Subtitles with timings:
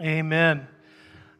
[0.00, 0.66] Amen.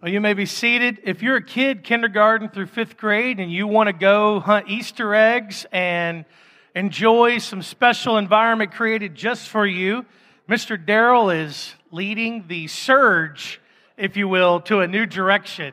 [0.03, 1.01] Well, you may be seated.
[1.05, 5.15] If you're a kid, kindergarten through fifth grade, and you want to go hunt Easter
[5.15, 6.25] eggs and
[6.75, 10.05] enjoy some special environment created just for you,
[10.49, 10.83] Mr.
[10.85, 13.61] Darrell is leading the surge,
[13.97, 15.73] if you will, to a new direction.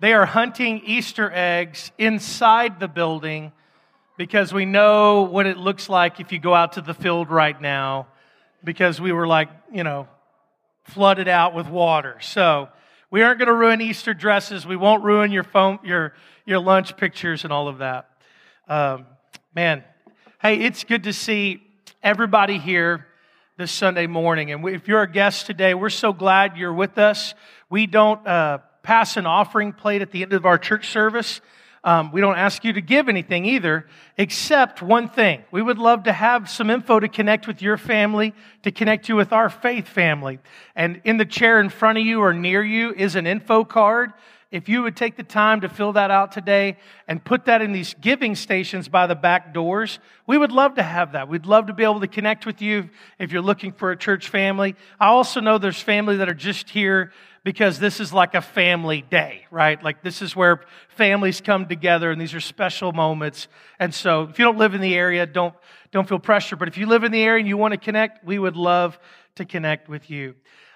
[0.00, 3.52] They are hunting Easter eggs inside the building
[4.16, 7.60] because we know what it looks like if you go out to the field right
[7.60, 8.08] now
[8.64, 10.08] because we were like, you know,
[10.84, 12.18] flooded out with water.
[12.20, 12.68] So
[13.10, 14.66] we aren't going to ruin Easter dresses.
[14.66, 16.14] We won't ruin your phone, your
[16.44, 18.08] your lunch pictures and all of that.
[18.68, 19.06] Um,
[19.54, 19.84] man,
[20.40, 21.62] hey, it's good to see
[22.02, 23.06] everybody here
[23.56, 24.50] this Sunday morning.
[24.50, 27.34] And if you're a guest today, we're so glad you're with us.
[27.70, 31.40] We don't uh, pass an offering plate at the end of our church service.
[31.84, 35.42] Um, we don't ask you to give anything either, except one thing.
[35.50, 39.16] We would love to have some info to connect with your family, to connect you
[39.16, 40.38] with our faith family.
[40.76, 44.12] And in the chair in front of you or near you is an info card.
[44.52, 46.76] If you would take the time to fill that out today
[47.08, 50.82] and put that in these giving stations by the back doors, we would love to
[50.82, 51.26] have that.
[51.26, 54.28] We'd love to be able to connect with you if you're looking for a church
[54.28, 54.76] family.
[55.00, 57.12] I also know there's family that are just here
[57.44, 59.82] because this is like a family day, right?
[59.82, 63.48] Like this is where families come together and these are special moments.
[63.80, 65.54] And so if you don't live in the area, don't,
[65.90, 66.56] don't feel pressure.
[66.56, 68.98] But if you live in the area and you want to connect, we would love
[69.36, 70.34] to connect with you.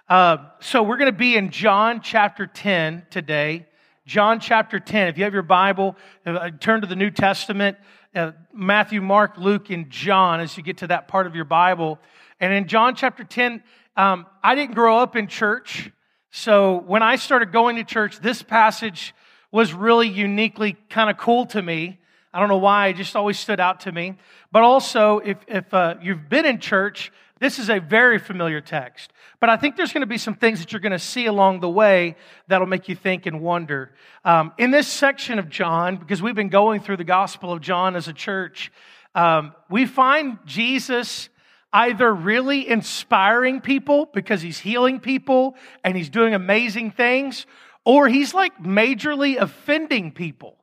[0.08, 3.66] Uh, so we're going to be in John chapter 10 today.
[4.04, 5.08] John chapter 10.
[5.08, 7.76] If you have your Bible, uh, turn to the New Testament.
[8.14, 11.98] Uh, Matthew, Mark, Luke, and John as you get to that part of your Bible.
[12.40, 13.62] And in John chapter 10,
[13.96, 15.90] um, I didn't grow up in church.
[16.36, 19.14] So when I started going to church, this passage
[19.50, 21.98] was really uniquely kind of cool to me.
[22.30, 24.16] I don't know why, it just always stood out to me.
[24.52, 29.14] But also, if, if uh, you've been in church, this is a very familiar text.
[29.40, 31.60] But I think there's going to be some things that you're going to see along
[31.60, 32.16] the way
[32.48, 33.92] that'll make you think and wonder.
[34.22, 37.96] Um, in this section of John, because we've been going through the Gospel of John
[37.96, 38.70] as a church,
[39.14, 41.30] um, we find Jesus
[41.72, 47.46] either really inspiring people because he's healing people and he's doing amazing things,
[47.84, 50.56] or he's like majorly offending people.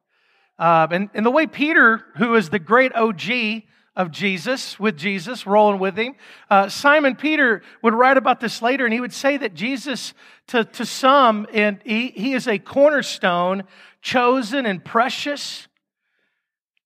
[0.57, 3.63] Uh, and, and the way Peter, who is the great OG
[3.95, 6.15] of Jesus, with Jesus, rolling with him,
[6.49, 10.13] uh, Simon Peter would write about this later, and he would say that Jesus,
[10.47, 13.63] to, to some, and he, he is a cornerstone,
[14.01, 15.67] chosen and precious.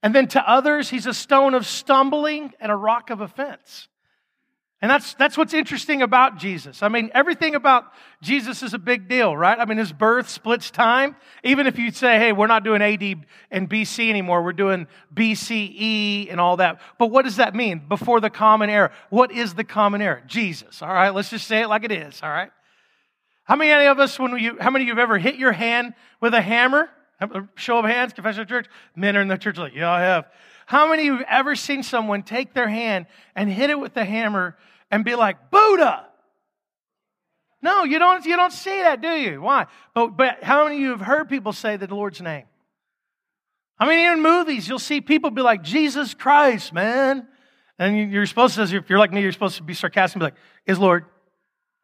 [0.04, 3.88] And then to others, he's a stone of stumbling and a rock of offense.
[4.80, 6.84] And that's, that's what's interesting about Jesus.
[6.84, 7.86] I mean, everything about
[8.22, 9.58] Jesus is a big deal, right?
[9.58, 11.16] I mean, his birth splits time.
[11.44, 14.86] Even if you say, hey, we're not doing AD and BC anymore, we're doing
[15.16, 16.80] BCE and all that.
[17.00, 17.88] But what does that mean?
[17.88, 18.92] Before the common era.
[19.10, 20.22] What is the common era?
[20.28, 21.10] Jesus, all right?
[21.10, 22.52] Let's just say it like it is, all right?
[23.46, 25.96] How many of us, when you, how many of you have ever hit your hand
[26.22, 26.88] with a hammer?
[27.56, 28.68] Show of hands, confession of church.
[28.96, 30.26] Men are in the church like, yeah, I have.
[30.68, 33.06] How many of you have ever seen someone take their hand
[33.38, 34.58] and hit it with a hammer
[34.92, 36.06] and be like, Buddha?
[37.62, 39.42] No, you don't, you don't see that, do you?
[39.42, 39.68] Why?
[39.96, 42.44] But, but how many of you have heard people say the Lord's name?
[43.80, 47.26] I mean, in movies, you'll see people be like, Jesus Christ, man.
[47.80, 50.26] And you're supposed to, if you're like me, you're supposed to be sarcastic and be
[50.26, 50.36] like,
[50.66, 51.06] is Lord,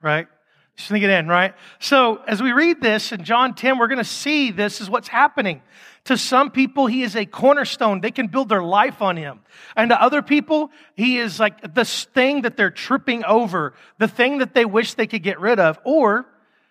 [0.01, 0.27] right?
[0.75, 1.53] Sneak it in, right?
[1.79, 5.07] So as we read this in John 10, we're going to see this is what's
[5.07, 5.61] happening.
[6.05, 8.01] To some people, he is a cornerstone.
[8.01, 9.41] They can build their life on him.
[9.75, 14.39] And to other people, he is like the thing that they're tripping over, the thing
[14.39, 15.79] that they wish they could get rid of.
[15.85, 16.25] Or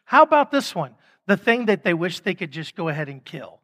[0.04, 0.96] how about this one?
[1.26, 3.60] The thing that they wish they could just go ahead and kill.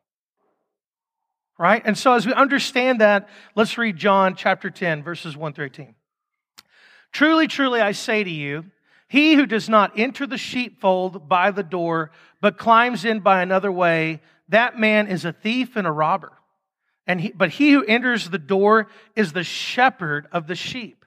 [1.58, 1.82] Right?
[1.84, 5.94] And so as we understand that, let's read John chapter 10, verses 1 through 18.
[7.10, 8.66] Truly, truly, I say to you,
[9.08, 12.10] he who does not enter the sheepfold by the door,
[12.40, 14.20] but climbs in by another way,
[14.50, 16.32] that man is a thief and a robber.
[17.06, 21.06] And he, but he who enters the door is the shepherd of the sheep.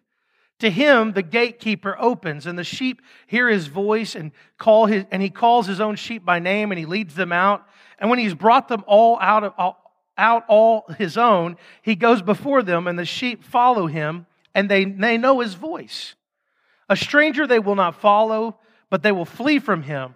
[0.59, 5.21] To him the gatekeeper opens, and the sheep hear his voice and call his, and
[5.21, 7.67] he calls his own sheep by name, and he leads them out.
[7.99, 9.77] And when he's brought them all out of all,
[10.17, 14.85] out all his own, he goes before them, and the sheep follow him, and they,
[14.85, 16.15] they know his voice.
[16.91, 18.57] A stranger they will not follow,
[18.89, 20.13] but they will flee from him,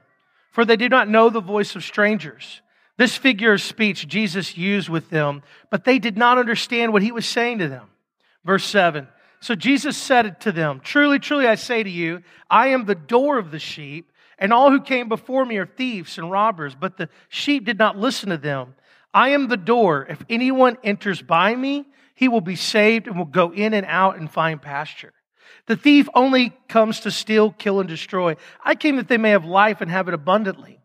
[0.52, 2.62] for they do not know the voice of strangers.
[2.98, 5.42] This figure of speech Jesus used with them,
[5.72, 7.88] but they did not understand what he was saying to them.
[8.44, 9.08] Verse 7.
[9.40, 13.38] So Jesus said to them, Truly, truly, I say to you, I am the door
[13.38, 17.08] of the sheep, and all who came before me are thieves and robbers, but the
[17.30, 18.76] sheep did not listen to them.
[19.14, 20.08] I am the door.
[20.10, 21.86] If anyone enters by me,
[22.16, 25.14] he will be saved and will go in and out and find pasture.
[25.68, 28.36] The thief only comes to steal, kill, and destroy.
[28.64, 30.80] I came that they may have life and have it abundantly.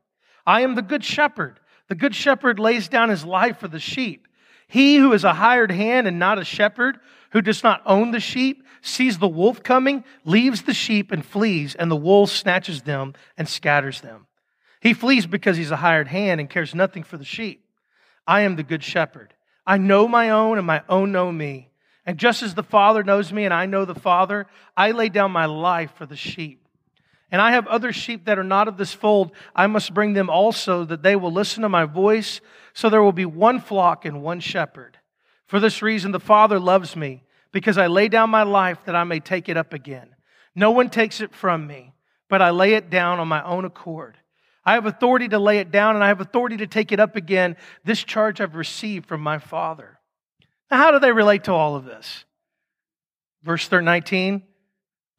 [0.46, 1.60] I am the good shepherd.
[1.88, 4.26] The good shepherd lays down his life for the sheep.
[4.68, 6.98] He who is a hired hand and not a shepherd,
[7.32, 11.74] who does not own the sheep, sees the wolf coming, leaves the sheep and flees,
[11.74, 14.26] and the wolf snatches them and scatters them.
[14.80, 17.64] He flees because he's a hired hand and cares nothing for the sheep.
[18.26, 19.34] I am the good shepherd.
[19.66, 21.69] I know my own, and my own know me.
[22.06, 25.32] And just as the Father knows me and I know the Father, I lay down
[25.32, 26.66] my life for the sheep.
[27.30, 29.30] And I have other sheep that are not of this fold.
[29.54, 32.40] I must bring them also, that they will listen to my voice.
[32.72, 34.98] So there will be one flock and one shepherd.
[35.46, 39.04] For this reason, the Father loves me, because I lay down my life that I
[39.04, 40.16] may take it up again.
[40.56, 41.92] No one takes it from me,
[42.28, 44.16] but I lay it down on my own accord.
[44.64, 47.14] I have authority to lay it down, and I have authority to take it up
[47.14, 47.56] again.
[47.84, 49.99] This charge I've received from my Father.
[50.70, 52.24] Now, how do they relate to all of this?
[53.42, 54.42] Verse 19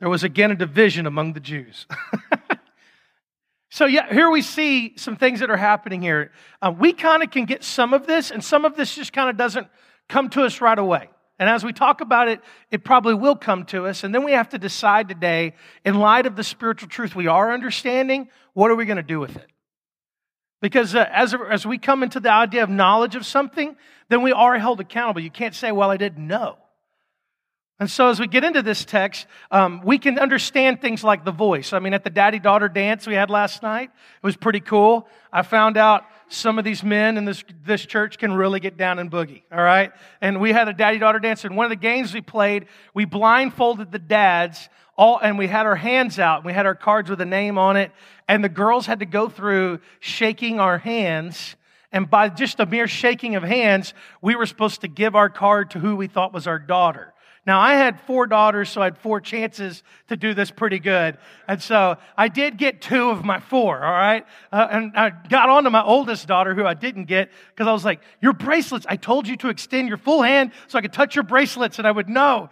[0.02, 1.86] there was again a division among the Jews.
[3.70, 6.32] so, yeah, here we see some things that are happening here.
[6.60, 9.30] Uh, we kind of can get some of this, and some of this just kind
[9.30, 9.68] of doesn't
[10.10, 11.08] come to us right away.
[11.38, 14.04] And as we talk about it, it probably will come to us.
[14.04, 15.54] And then we have to decide today,
[15.86, 19.20] in light of the spiritual truth we are understanding, what are we going to do
[19.20, 19.51] with it?
[20.62, 23.76] Because uh, as, as we come into the idea of knowledge of something,
[24.10, 25.22] then we are held accountable.
[25.22, 26.58] You can't say, well, I didn't know.
[27.80, 31.32] And so, as we get into this text, um, we can understand things like the
[31.32, 31.74] voice.
[31.74, 35.08] I mean, at the daddy daughter dance we had last night, it was pretty cool.
[35.34, 39.00] I found out some of these men in this, this church can really get down
[39.00, 39.92] and boogie, all right?
[40.22, 43.06] And we had a daddy daughter dance, and one of the games we played, we
[43.06, 46.44] blindfolded the dads, all, and we had our hands out.
[46.44, 47.92] We had our cards with a name on it,
[48.28, 51.56] and the girls had to go through shaking our hands.
[51.92, 55.72] And by just a mere shaking of hands, we were supposed to give our card
[55.72, 57.14] to who we thought was our daughter.
[57.46, 61.18] Now, I had four daughters, so I had four chances to do this pretty good.
[61.48, 64.26] And so I did get two of my four, all right?
[64.52, 67.72] Uh, and I got on to my oldest daughter, who I didn't get, because I
[67.72, 70.94] was like, Your bracelets, I told you to extend your full hand so I could
[70.94, 72.52] touch your bracelets and I would know.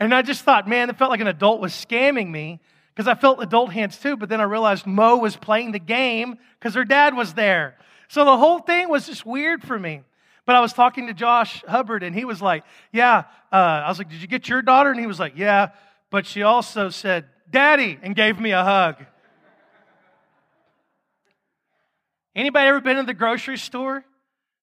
[0.00, 2.60] And I just thought, man, it felt like an adult was scamming me
[2.94, 4.16] because I felt adult hands too.
[4.16, 7.76] But then I realized Mo was playing the game because her dad was there.
[8.08, 10.02] So the whole thing was just weird for me.
[10.46, 13.24] But I was talking to Josh Hubbard, and he was like, Yeah.
[13.50, 14.90] Uh, I was like, Did you get your daughter?
[14.90, 15.70] And he was like, Yeah.
[16.10, 18.96] But she also said, Daddy, and gave me a hug.
[22.36, 24.04] Anybody ever been in the grocery store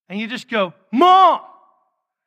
[0.10, 1.42] and you just go, Mom?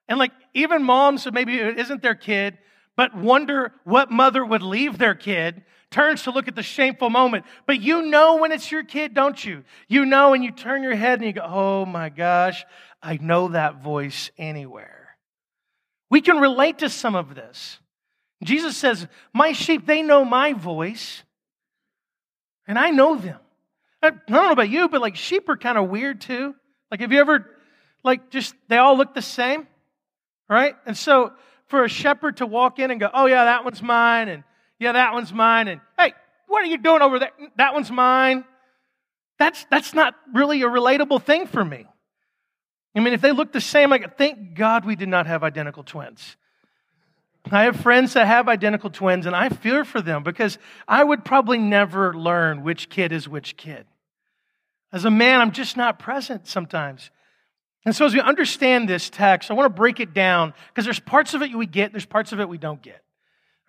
[0.08, 2.58] And like, even moms who maybe it isn't their kid,
[2.96, 7.44] but wonder what mother would leave their kid, turns to look at the shameful moment.
[7.66, 9.64] But you know when it's your kid, don't you?
[9.88, 12.64] You know, and you turn your head and you go, Oh my gosh,
[13.02, 15.16] I know that voice anywhere.
[16.10, 17.78] We can relate to some of this.
[18.42, 21.22] Jesus says, My sheep, they know my voice,
[22.66, 23.38] and I know them.
[24.02, 26.54] I don't know about you, but like sheep are kind of weird too.
[26.90, 27.50] Like, have you ever,
[28.02, 29.66] like, just, they all look the same,
[30.48, 30.76] right?
[30.86, 31.32] And so,
[31.66, 34.44] for a shepherd to walk in and go, Oh, yeah, that one's mine, and
[34.78, 36.12] yeah, that one's mine, and hey,
[36.46, 37.30] what are you doing over there?
[37.56, 38.44] That one's mine.
[39.38, 41.86] That's, that's not really a relatable thing for me.
[42.94, 45.82] I mean, if they look the same, like, thank God we did not have identical
[45.82, 46.36] twins.
[47.50, 50.58] I have friends that have identical twins, and I fear for them because
[50.88, 53.84] I would probably never learn which kid is which kid.
[54.92, 57.10] As a man, I'm just not present sometimes.
[57.84, 61.00] And so, as we understand this text, I want to break it down because there's
[61.00, 63.02] parts of it we get, there's parts of it we don't get.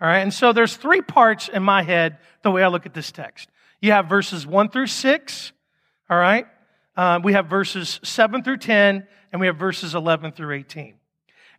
[0.01, 2.93] All right, and so there's three parts in my head the way I look at
[2.93, 3.49] this text.
[3.81, 5.51] You have verses one through six,
[6.09, 6.47] all right?
[6.97, 10.93] Uh, we have verses 7 through 10, and we have verses 11 through 18.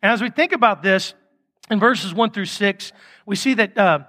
[0.03, 1.15] And as we think about this,
[1.71, 2.93] in verses 1 through 6,
[3.27, 4.01] we see that uh,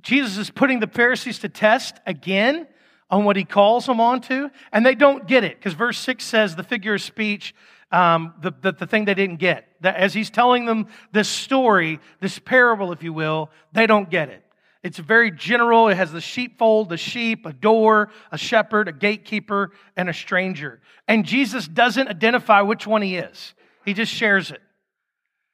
[0.00, 2.66] Jesus is putting the Pharisees to test again
[3.10, 6.54] on what he calls them onto, and they don't get it, because verse 6 says
[6.54, 7.54] the figure of speech,
[7.90, 9.66] um, the, the, the thing they didn't get.
[9.80, 14.28] That as he's telling them this story, this parable, if you will, they don't get
[14.28, 14.44] it.
[14.82, 15.88] It's very general.
[15.88, 20.80] It has the sheepfold, the sheep, a door, a shepherd, a gatekeeper, and a stranger.
[21.06, 24.60] And Jesus doesn't identify which one he is, he just shares it.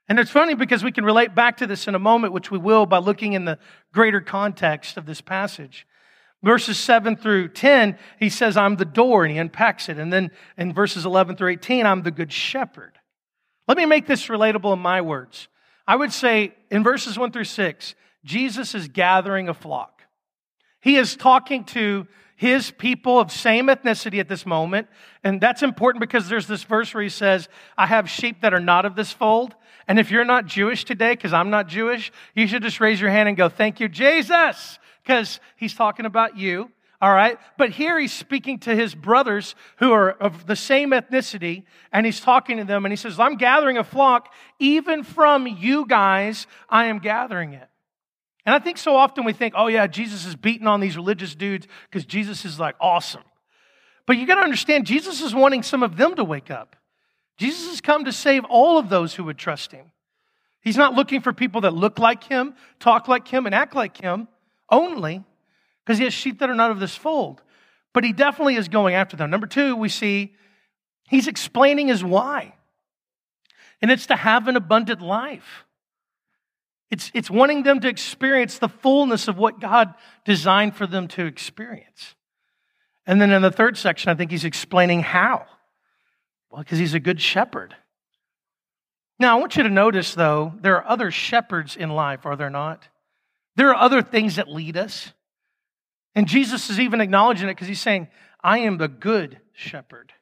[0.08, 2.58] And it's funny because we can relate back to this in a moment, which we
[2.58, 3.58] will by looking in the
[3.92, 5.84] greater context of this passage.
[6.46, 9.98] Verses 7 through 10, he says, I'm the door, and he unpacks it.
[9.98, 12.92] And then in verses 11 through 18, I'm the good shepherd.
[13.66, 15.48] Let me make this relatable in my words.
[15.88, 20.02] I would say in verses 1 through 6, Jesus is gathering a flock.
[20.80, 24.86] He is talking to, his people of same ethnicity at this moment.
[25.24, 28.60] And that's important because there's this verse where he says, I have sheep that are
[28.60, 29.56] not of this fold.
[29.88, 33.10] And if you're not Jewish today, because I'm not Jewish, you should just raise your
[33.10, 36.70] hand and go, Thank you, Jesus, because he's talking about you.
[37.00, 37.38] All right.
[37.58, 42.20] But here he's speaking to his brothers who are of the same ethnicity, and he's
[42.20, 44.32] talking to them, and he says, I'm gathering a flock.
[44.58, 47.68] Even from you guys, I am gathering it.
[48.44, 51.34] And I think so often we think, oh, yeah, Jesus is beating on these religious
[51.34, 53.24] dudes because Jesus is like awesome.
[54.06, 56.76] But you got to understand, Jesus is wanting some of them to wake up.
[57.38, 59.90] Jesus has come to save all of those who would trust him.
[60.62, 64.00] He's not looking for people that look like him, talk like him, and act like
[64.00, 64.28] him
[64.70, 65.24] only
[65.84, 67.42] because he has sheep that are not of this fold.
[67.92, 69.30] But he definitely is going after them.
[69.30, 70.34] Number two, we see
[71.08, 72.54] he's explaining his why.
[73.80, 75.64] And it's to have an abundant life.
[76.90, 79.94] It's, it's wanting them to experience the fullness of what God
[80.24, 82.14] designed for them to experience.
[83.06, 85.46] And then in the third section, I think he's explaining how.
[86.50, 87.74] Well, because he's a good shepherd.
[89.18, 92.50] Now, I want you to notice, though, there are other shepherds in life, are there
[92.50, 92.88] not?
[93.56, 95.12] There are other things that lead us.
[96.14, 98.08] And Jesus is even acknowledging it because he's saying,
[98.42, 100.12] I am the good shepherd.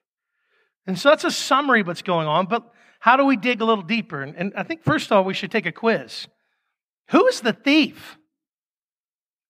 [0.87, 3.64] And so that's a summary of what's going on, but how do we dig a
[3.64, 4.23] little deeper?
[4.23, 6.26] And, and I think, first of all, we should take a quiz.
[7.11, 8.19] Who is the thief?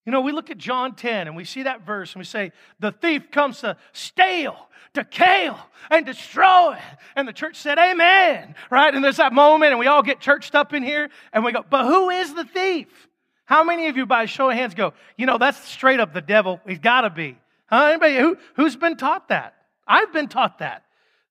[0.05, 2.53] You know, we look at John 10 and we see that verse and we say,
[2.79, 4.57] the thief comes to steal,
[4.95, 5.59] to kill,
[5.91, 6.76] and destroy.
[7.17, 8.55] And the church said, Amen.
[8.71, 8.95] Right?
[8.95, 11.64] And there's that moment, and we all get churched up in here and we go,
[11.69, 13.09] But who is the thief?
[13.45, 16.15] How many of you, by a show of hands, go, you know, that's straight up
[16.15, 16.61] the devil.
[16.67, 17.37] He's got to be.
[17.67, 17.87] Huh?
[17.87, 19.55] Anybody who, who's been taught that?
[19.87, 20.85] I've been taught that.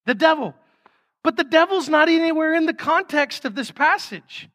[0.06, 0.54] The devil.
[1.24, 4.50] But the devil's not anywhere in the context of this passage.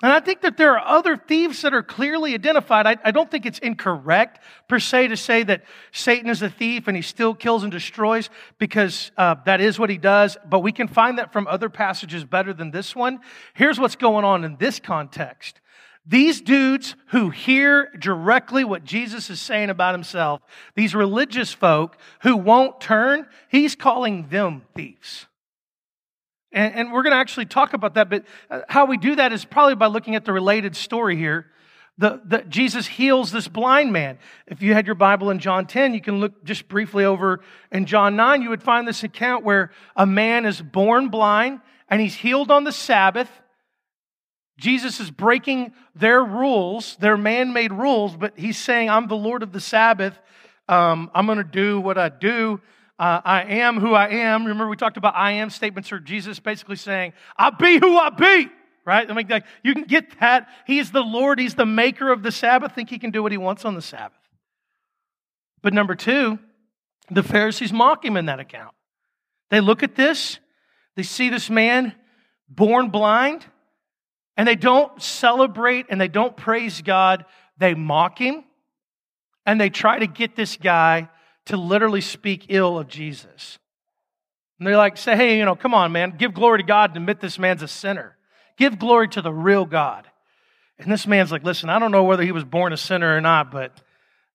[0.00, 2.86] And I think that there are other thieves that are clearly identified.
[2.86, 4.38] I, I, don't think it's incorrect
[4.68, 8.30] per se to say that Satan is a thief and he still kills and destroys
[8.58, 12.24] because uh, that is what he does, but we can find that from other passages
[12.24, 13.18] better than this one.
[13.54, 15.60] Here's what's going on in this context.
[16.06, 20.40] These dudes who hear directly what Jesus is saying about himself,
[20.74, 25.27] these religious folk who won't turn, he's calling them thieves.
[26.52, 29.32] And, and we're going to actually talk about that, but uh, how we do that
[29.32, 31.46] is probably by looking at the related story here.
[31.98, 34.18] The, the, Jesus heals this blind man.
[34.46, 37.40] If you had your Bible in John 10, you can look just briefly over
[37.72, 38.40] in John 9.
[38.40, 42.62] You would find this account where a man is born blind and he's healed on
[42.62, 43.28] the Sabbath.
[44.58, 49.42] Jesus is breaking their rules, their man made rules, but he's saying, I'm the Lord
[49.42, 50.18] of the Sabbath.
[50.68, 52.60] Um, I'm going to do what I do.
[52.98, 54.44] Uh, I am who I am.
[54.44, 58.10] Remember, we talked about I am statements or Jesus basically saying, I be who I
[58.10, 58.48] be.
[58.84, 59.08] Right?
[59.08, 60.48] I mean, like, you can get that.
[60.66, 61.38] He is the Lord.
[61.38, 62.74] He's the maker of the Sabbath.
[62.74, 64.18] Think he can do what he wants on the Sabbath.
[65.62, 66.38] But number two,
[67.10, 68.74] the Pharisees mock him in that account.
[69.50, 70.38] They look at this,
[70.96, 71.94] they see this man
[72.48, 73.44] born blind,
[74.36, 77.24] and they don't celebrate and they don't praise God.
[77.58, 78.44] They mock him,
[79.46, 81.08] and they try to get this guy
[81.48, 83.58] to literally speak ill of Jesus.
[84.58, 86.98] And they're like, say, hey, you know, come on, man, give glory to God and
[86.98, 88.16] admit this man's a sinner.
[88.56, 90.06] Give glory to the real God.
[90.78, 93.20] And this man's like, listen, I don't know whether he was born a sinner or
[93.20, 93.82] not, but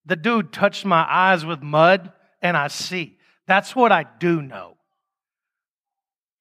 [0.06, 3.18] the dude touched my eyes with mud and I see.
[3.48, 4.76] That's what I do know.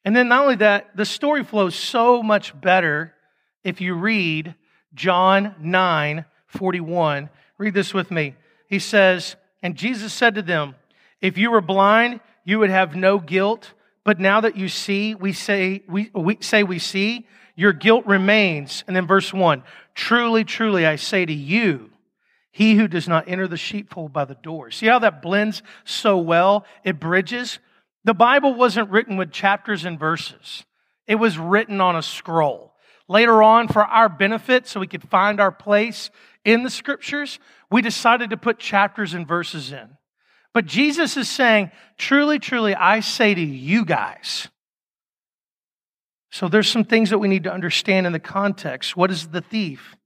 [0.04, 3.14] And then not only that, the story flows so much better
[3.62, 4.54] if you read
[4.94, 7.30] John 9 41.
[7.58, 8.34] Read this with me.
[8.68, 10.74] He says, and Jesus said to them,
[11.20, 13.72] If you were blind, you would have no guilt.
[14.04, 18.82] But now that you see, we say we, we say we see, your guilt remains.
[18.86, 19.62] And then verse one,
[19.94, 21.90] truly, truly, I say to you,
[22.50, 24.70] he who does not enter the sheepfold by the door.
[24.70, 26.66] See how that blends so well?
[26.84, 27.58] It bridges.
[28.04, 30.64] The Bible wasn't written with chapters and verses.
[31.06, 32.74] It was written on a scroll.
[33.08, 36.10] Later on, for our benefit, so we could find our place
[36.44, 37.38] in the scriptures,
[37.72, 39.96] we decided to put chapters and verses in.
[40.52, 44.48] But Jesus is saying, truly, truly, I say to you guys.
[46.30, 48.96] So there's some things that we need to understand in the context.
[48.96, 49.96] What is the thief?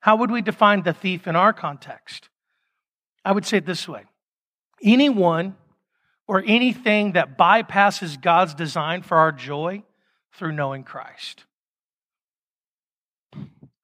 [0.00, 2.28] How would we define the thief in our context?
[3.24, 4.04] I would say it this way
[4.82, 5.56] anyone
[6.28, 9.82] or anything that bypasses God's design for our joy
[10.34, 11.44] through knowing Christ.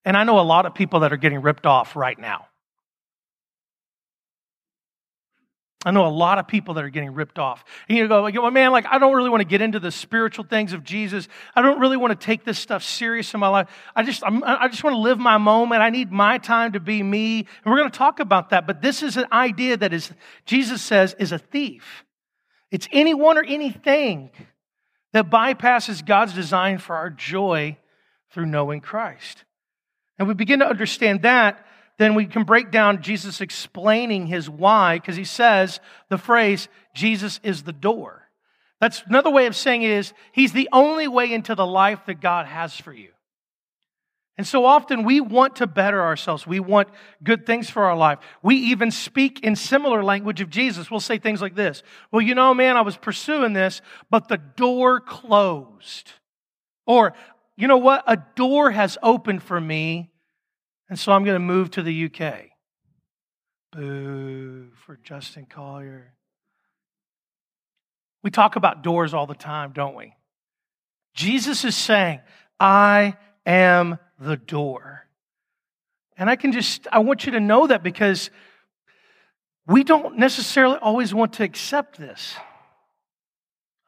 [0.04, 2.46] And I know a lot of people that are getting ripped off right now.
[5.84, 7.64] I know a lot of people that are getting ripped off.
[7.88, 10.44] And you go, well, man, like, I don't really want to get into the spiritual
[10.44, 11.26] things of Jesus.
[11.56, 13.68] I don't really want to take this stuff serious in my life.
[13.96, 15.82] I just, I'm, i just want to live my moment.
[15.82, 17.38] I need my time to be me.
[17.38, 18.66] And we're going to talk about that.
[18.66, 20.12] But this is an idea that is,
[20.46, 22.04] Jesus says, is a thief.
[22.70, 24.30] It's anyone or anything
[25.12, 27.76] that bypasses God's design for our joy
[28.30, 29.44] through knowing Christ.
[30.18, 31.66] And we begin to understand that
[32.02, 37.40] then we can break down Jesus explaining his why, because he says the phrase, Jesus
[37.42, 38.28] is the door.
[38.80, 42.20] That's another way of saying it is, he's the only way into the life that
[42.20, 43.10] God has for you.
[44.38, 46.46] And so often we want to better ourselves.
[46.46, 46.88] We want
[47.22, 48.18] good things for our life.
[48.42, 50.90] We even speak in similar language of Jesus.
[50.90, 54.38] We'll say things like this Well, you know, man, I was pursuing this, but the
[54.38, 56.12] door closed.
[56.86, 57.12] Or,
[57.56, 58.02] you know what?
[58.06, 60.10] A door has opened for me,
[60.92, 62.50] and so I'm going to move to the UK.
[63.72, 66.12] Boo for Justin Collier.
[68.22, 70.12] We talk about doors all the time, don't we?
[71.14, 72.20] Jesus is saying,
[72.60, 75.06] I am the door.
[76.18, 78.28] And I can just, I want you to know that because
[79.66, 82.34] we don't necessarily always want to accept this.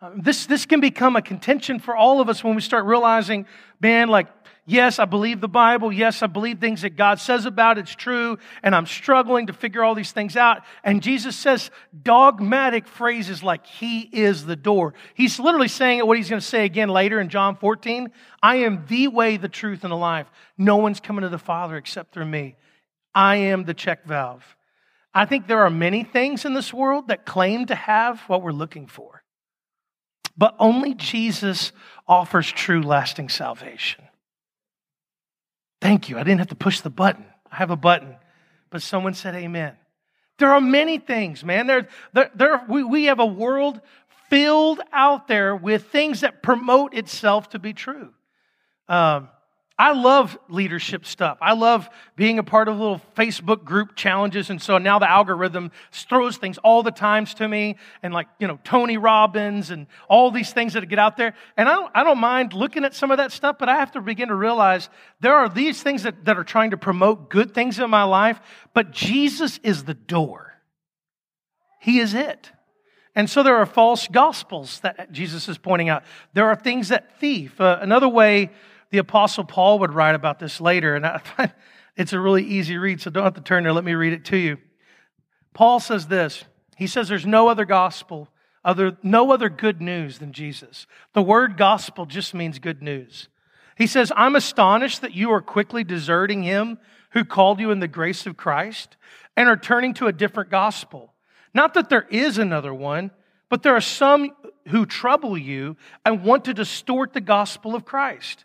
[0.00, 3.44] Um, this, this can become a contention for all of us when we start realizing,
[3.78, 4.28] man, like
[4.66, 5.92] Yes, I believe the Bible.
[5.92, 9.85] Yes, I believe things that God says about it's true, and I'm struggling to figure
[9.85, 10.62] all these things out.
[10.83, 11.71] And Jesus says
[12.02, 14.94] dogmatic phrases like, He is the door.
[15.12, 18.11] He's literally saying what he's going to say again later in John 14
[18.42, 20.30] I am the way, the truth, and the life.
[20.56, 22.56] No one's coming to the Father except through me.
[23.14, 24.56] I am the check valve.
[25.12, 28.52] I think there are many things in this world that claim to have what we're
[28.52, 29.23] looking for.
[30.37, 31.71] But only Jesus
[32.09, 34.04] offers true, lasting salvation.
[35.85, 36.17] Thank you.
[36.17, 37.26] I didn't have to push the button.
[37.53, 38.17] I have a button.
[38.71, 39.75] But someone said amen.
[40.38, 41.67] There are many things, man.
[41.67, 43.83] There, there, there, we, we have a world
[44.31, 48.14] filled out there with things that promote itself to be true.
[48.88, 49.29] Um,
[49.76, 51.37] I love leadership stuff.
[51.40, 54.49] I love being a part of little Facebook group challenges.
[54.49, 58.47] And so now the algorithm throws things all the times to me and like, you
[58.47, 61.35] know, Tony Robbins and all these things that get out there.
[61.57, 63.90] And I don't, I don't mind looking at some of that stuff, but I have
[63.93, 64.88] to begin to realize
[65.21, 68.40] there are these things that, that are trying to promote good things in my life,
[68.75, 70.54] but Jesus is the door.
[71.81, 72.52] He is it.
[73.16, 76.05] And so there are false gospels that Jesus is pointing out.
[76.33, 77.61] There are things that thief.
[77.61, 78.51] Uh, another way
[78.90, 81.53] the Apostle Paul would write about this later, and I find
[81.97, 83.73] it's a really easy read, so don't have to turn there.
[83.73, 84.59] Let me read it to you.
[85.53, 86.44] Paul says this
[86.77, 88.29] He says, There's no other gospel,
[88.64, 90.87] other, no other good news than Jesus.
[91.12, 93.29] The word gospel just means good news.
[93.77, 96.79] He says, I'm astonished that you are quickly deserting him
[97.11, 98.97] who called you in the grace of Christ
[99.37, 101.12] and are turning to a different gospel.
[101.53, 103.11] Not that there is another one,
[103.49, 104.31] but there are some
[104.68, 108.44] who trouble you and want to distort the gospel of Christ.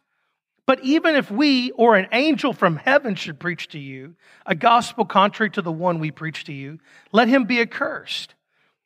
[0.70, 4.14] But even if we or an angel from heaven should preach to you
[4.46, 6.78] a gospel contrary to the one we preach to you,
[7.12, 8.36] let him be accursed.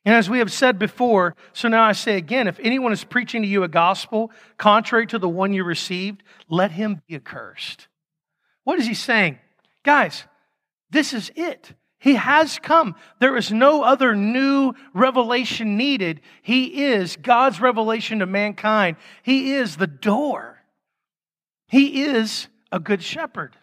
[0.06, 3.42] And as we have said before, so now I say again if anyone is preaching
[3.42, 7.88] to you a gospel contrary to the one you received, let him be accursed.
[8.62, 9.38] What is he saying?
[9.82, 10.24] Guys,
[10.88, 11.74] this is it.
[11.98, 12.94] He has come.
[13.20, 16.22] There is no other new revelation needed.
[16.40, 18.96] He is God's revelation to mankind.
[19.22, 20.63] He is the door.
[21.68, 23.56] He is a good shepherd.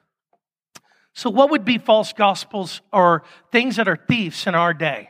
[1.13, 5.09] So, what would be false gospels or things that are thieves in our day?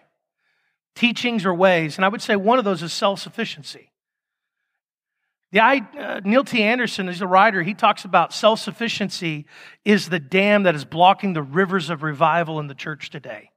[0.95, 1.97] Teachings or ways.
[1.97, 3.91] And I would say one of those is self sufficiency.
[5.51, 6.63] The, uh, Neil T.
[6.63, 7.61] Anderson is a writer.
[7.61, 9.45] He talks about self sufficiency
[9.85, 13.51] is the dam that is blocking the rivers of revival in the church today.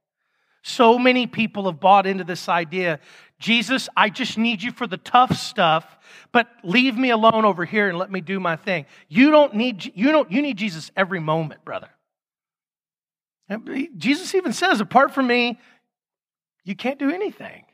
[0.61, 2.99] So many people have bought into this idea
[3.39, 5.85] Jesus, I just need you for the tough stuff,
[6.31, 8.85] but leave me alone over here and let me do my thing.
[9.09, 11.89] You don't need you don't you need Jesus every moment, brother.
[13.97, 15.59] Jesus even says, apart from me,
[16.63, 17.65] you can't do anything.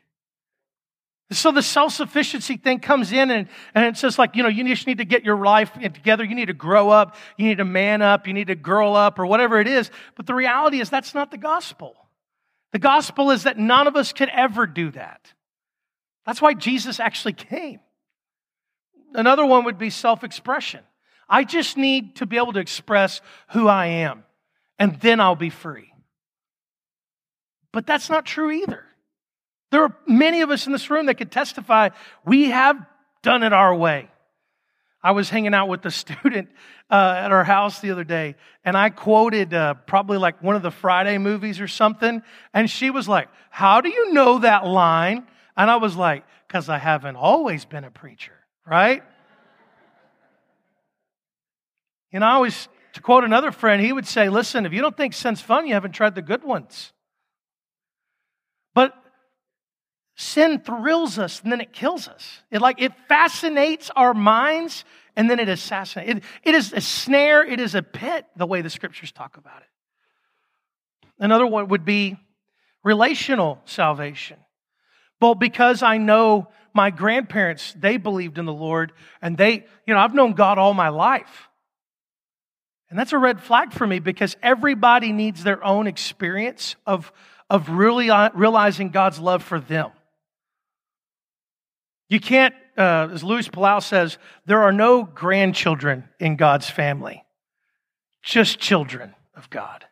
[1.30, 4.86] So the self-sufficiency thing comes in and, and it's just like, you know, you just
[4.86, 6.24] need to get your life together.
[6.24, 7.16] You need to grow up.
[7.38, 8.26] You need to man up.
[8.26, 9.90] You need to girl up or whatever it is.
[10.14, 11.96] But the reality is that's not the gospel.
[12.72, 15.32] The gospel is that none of us could ever do that.
[16.26, 17.80] That's why Jesus actually came.
[19.14, 20.80] Another one would be self expression.
[21.28, 24.24] I just need to be able to express who I am,
[24.78, 25.92] and then I'll be free.
[27.72, 28.84] But that's not true either.
[29.70, 31.88] There are many of us in this room that could testify
[32.26, 32.76] we have
[33.22, 34.10] done it our way.
[35.02, 36.50] I was hanging out with a student
[36.90, 40.62] uh, at our house the other day, and I quoted uh, probably like one of
[40.62, 45.26] the Friday movies or something, and she was like, How do you know that line?
[45.56, 48.34] And I was like, Because I haven't always been a preacher,
[48.66, 49.02] right?
[52.12, 55.14] And I always, to quote another friend, he would say, Listen, if you don't think
[55.14, 56.92] sin's fun, you haven't tried the good ones.
[58.74, 58.94] But
[60.14, 62.42] sin thrills us and then it kills us.
[62.50, 64.84] It like it fascinates our minds
[65.16, 66.18] and then it assassinates.
[66.18, 69.62] It, it is a snare, it is a pit, the way the scriptures talk about
[69.62, 69.68] it.
[71.18, 72.16] Another one would be
[72.82, 74.38] relational salvation.
[75.22, 80.00] Well, because I know my grandparents, they believed in the Lord, and they, you know,
[80.00, 81.48] I've known God all my life.
[82.90, 87.12] And that's a red flag for me because everybody needs their own experience of,
[87.48, 89.92] of really uh, realizing God's love for them.
[92.08, 97.24] You can't, uh, as Luis Palau says, there are no grandchildren in God's family,
[98.24, 99.84] just children of God.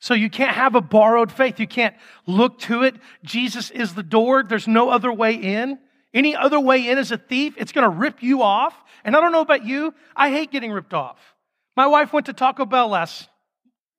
[0.00, 1.60] So you can't have a borrowed faith.
[1.60, 1.94] You can't
[2.26, 2.96] look to it.
[3.22, 4.42] Jesus is the door.
[4.42, 5.78] There's no other way in.
[6.12, 7.54] Any other way in is a thief.
[7.56, 8.74] It's going to rip you off.
[9.04, 9.94] And I don't know about you.
[10.16, 11.18] I hate getting ripped off.
[11.76, 13.28] My wife went to Taco Bell last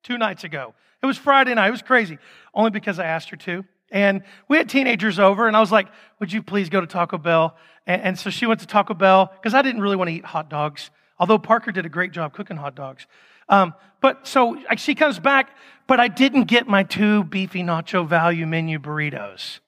[0.02, 0.74] two nights ago.
[1.02, 1.68] It was Friday night.
[1.68, 2.18] It was crazy.
[2.52, 3.64] Only because I asked her to.
[3.90, 5.88] And we had teenagers over, and I was like,
[6.18, 7.56] Would you please go to Taco Bell?
[7.86, 10.24] And, and so she went to Taco Bell because I didn't really want to eat
[10.24, 13.06] hot dogs, although Parker did a great job cooking hot dogs.
[13.48, 15.50] Um, but so she comes back,
[15.92, 19.60] but I didn't get my two beefy nacho value menu burritos.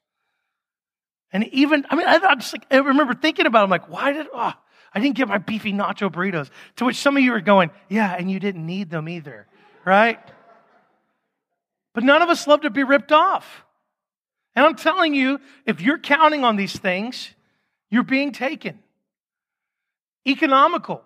[1.31, 3.63] And even, I mean, I, I just like, I remember thinking about it.
[3.65, 4.53] I'm like, why did, oh,
[4.91, 6.49] I didn't get my beefy nacho burritos.
[6.77, 9.45] To which some of you are going, yeah, and you didn't need them either,
[9.85, 10.17] right?
[11.93, 13.63] But none of us love to be ripped off.
[14.55, 17.29] And I'm telling you, if you're counting on these things,
[17.91, 18.79] you're being taken.
[20.27, 21.03] Economical.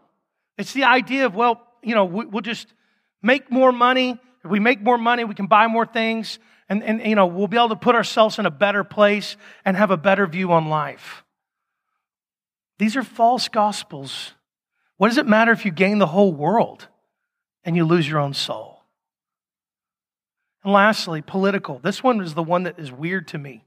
[0.58, 2.74] It's the idea of, well, you know, we'll just
[3.22, 4.18] make more money.
[4.44, 6.40] If we make more money, we can buy more things.
[6.70, 9.76] And, and, you know, we'll be able to put ourselves in a better place and
[9.76, 11.24] have a better view on life.
[12.78, 14.34] These are false gospels.
[14.98, 16.88] What does it matter if you gain the whole world
[17.64, 18.84] and you lose your own soul?
[20.64, 21.80] And lastly, political.
[21.80, 23.66] This one is the one that is weird to me.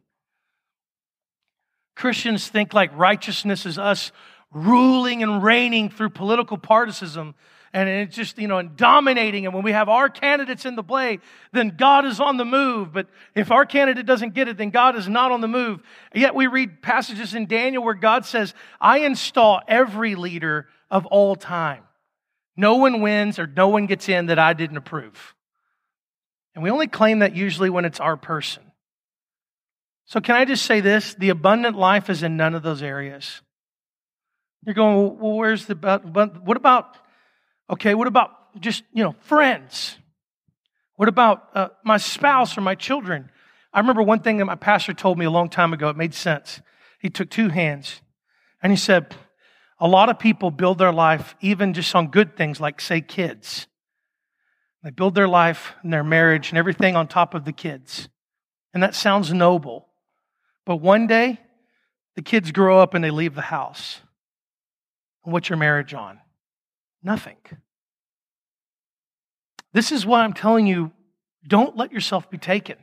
[1.97, 4.13] Christians think like righteousness is us
[4.53, 7.35] ruling and reigning through political partisanship
[7.75, 9.47] and it's just, you know, and dominating.
[9.47, 11.21] And when we have our candidates in the play,
[11.53, 12.93] then God is on the move.
[12.93, 15.83] But if our candidate doesn't get it, then God is not on the move.
[16.15, 21.35] Yet we read passages in Daniel where God says, I install every leader of all
[21.35, 21.85] time.
[22.57, 25.35] No one wins or no one gets in that I didn't approve.
[26.55, 28.63] And we only claim that usually when it's our person.
[30.05, 31.15] So, can I just say this?
[31.15, 33.41] The abundant life is in none of those areas.
[34.67, 36.99] You're going, well, where's the, what about,
[37.73, 38.31] okay, what about
[38.61, 39.97] just, you know, friends?
[40.97, 43.31] What about uh, my spouse or my children?
[43.73, 45.89] I remember one thing that my pastor told me a long time ago.
[45.89, 46.61] It made sense.
[47.01, 48.03] He took two hands
[48.63, 49.15] and he said,
[49.81, 53.67] a lot of people build their life even just on good things like, say, kids.
[54.85, 58.09] They build their life and their marriage and everything on top of the kids.
[58.75, 59.89] And that sounds noble.
[60.67, 61.41] But one day,
[62.15, 64.01] the kids grow up and they leave the house.
[65.25, 66.21] And what's your marriage on?
[67.03, 67.37] Nothing.
[69.73, 70.93] This is why I'm telling you
[71.47, 72.77] don't let yourself be taken.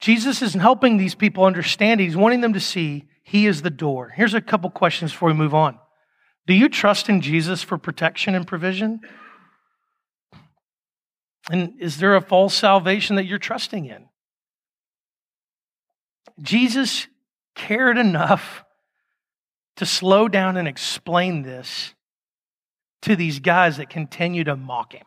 [0.00, 2.00] Jesus is helping these people understand.
[2.00, 4.12] He's wanting them to see He is the door.
[4.14, 5.78] Here's a couple questions before we move on.
[6.46, 9.00] Do you trust in Jesus for protection and provision?
[11.50, 14.08] And is there a false salvation that you're trusting in?
[16.40, 17.06] Jesus
[17.54, 18.64] cared enough
[19.76, 21.94] to slow down and explain this
[23.02, 25.06] to these guys that continue to mock him.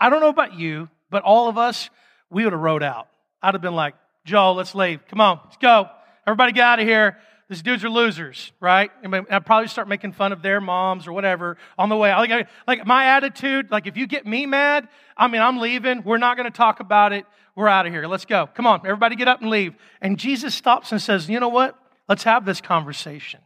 [0.00, 1.90] I don't know about you, but all of us,
[2.30, 3.08] we would have rode out.
[3.42, 5.06] I'd have been like, Joe, let's leave.
[5.08, 5.88] Come on, let's go.
[6.26, 7.18] Everybody get out of here.
[7.48, 8.92] These dudes are losers, right?
[9.04, 12.12] I'd probably start making fun of their moms or whatever on the way.
[12.12, 16.04] Like, like my attitude, like if you get me mad, I mean, I'm leaving.
[16.04, 17.26] We're not going to talk about it.
[17.56, 18.06] We're out of here.
[18.06, 18.48] Let's go.
[18.54, 19.74] Come on, everybody get up and leave.
[20.00, 21.76] And Jesus stops and says, you know what?
[22.08, 23.40] Let's have this conversation.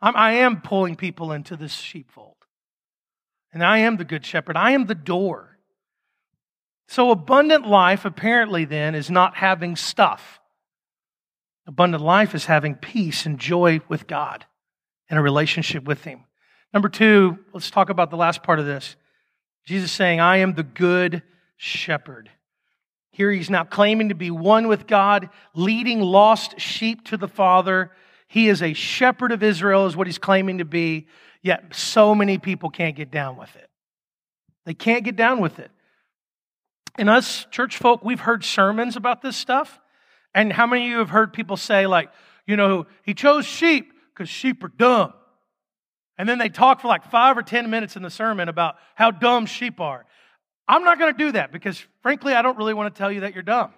[0.00, 2.31] I'm, I am pulling people into this sheepfold.
[3.52, 4.56] And I am the good shepherd.
[4.56, 5.58] I am the door.
[6.88, 10.40] So abundant life, apparently, then, is not having stuff.
[11.66, 14.44] Abundant life is having peace and joy with God
[15.08, 16.24] and a relationship with Him.
[16.72, 18.96] Number two, let's talk about the last part of this.
[19.66, 21.22] Jesus saying, I am the good
[21.56, 22.30] shepherd.
[23.12, 27.92] Here he's now claiming to be one with God, leading lost sheep to the Father.
[28.26, 31.06] He is a shepherd of Israel, is what he's claiming to be,
[31.42, 33.68] yet so many people can't get down with it.
[34.64, 35.70] They can't get down with it.
[36.96, 39.80] And us church folk, we've heard sermons about this stuff.
[40.34, 42.10] And how many of you have heard people say, like,
[42.46, 45.12] you know, he chose sheep because sheep are dumb?
[46.18, 49.10] And then they talk for like five or 10 minutes in the sermon about how
[49.10, 50.04] dumb sheep are.
[50.68, 53.20] I'm not going to do that because, frankly, I don't really want to tell you
[53.20, 53.72] that you're dumb.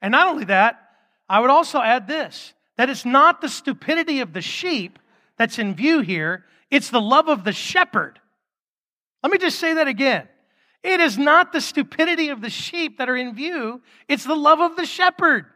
[0.00, 0.80] And not only that,
[1.28, 4.98] I would also add this that it's not the stupidity of the sheep
[5.38, 8.20] that's in view here, it's the love of the shepherd.
[9.22, 10.28] Let me just say that again.
[10.82, 14.60] It is not the stupidity of the sheep that are in view, it's the love
[14.60, 15.46] of the shepherd.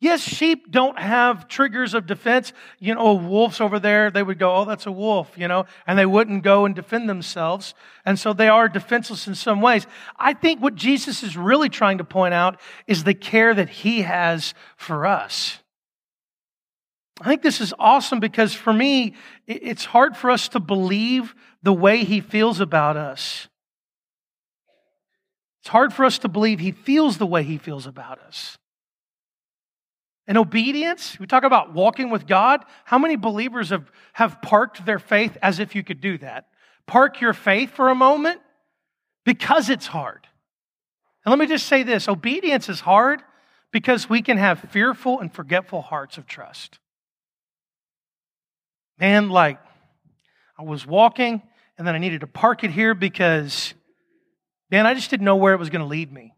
[0.00, 2.52] Yes, sheep don't have triggers of defense.
[2.78, 5.98] You know, wolves over there, they would go, oh, that's a wolf, you know, and
[5.98, 7.74] they wouldn't go and defend themselves.
[8.04, 9.88] And so they are defenseless in some ways.
[10.16, 14.02] I think what Jesus is really trying to point out is the care that he
[14.02, 15.58] has for us.
[17.20, 19.14] I think this is awesome because for me,
[19.46, 23.48] it's hard for us to believe the way he feels about us.
[25.60, 28.56] It's hard for us to believe he feels the way he feels about us.
[30.28, 32.64] And obedience, we talk about walking with God.
[32.84, 36.48] How many believers have, have parked their faith as if you could do that?
[36.86, 38.40] Park your faith for a moment
[39.24, 40.26] because it's hard.
[41.24, 43.22] And let me just say this obedience is hard
[43.72, 46.78] because we can have fearful and forgetful hearts of trust.
[48.98, 49.58] Man, like,
[50.58, 51.42] I was walking
[51.76, 53.74] and then I needed to park it here because
[54.70, 56.34] man, I just didn't know where it was going to lead me.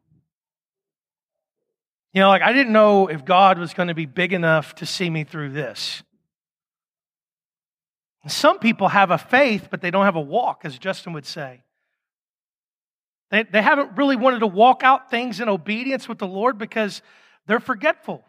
[2.12, 4.86] You know, like I didn't know if God was going to be big enough to
[4.86, 6.02] see me through this.
[8.26, 11.62] Some people have a faith, but they don't have a walk, as Justin would say.
[13.30, 17.00] They, they haven't really wanted to walk out things in obedience with the Lord because
[17.46, 18.22] they're forgetful.